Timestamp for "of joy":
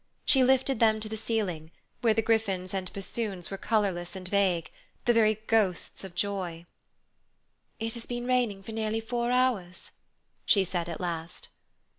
6.03-6.65